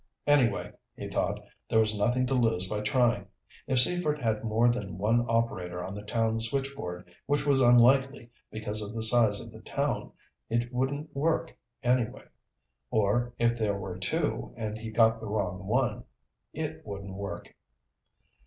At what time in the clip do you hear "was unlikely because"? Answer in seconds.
7.45-8.81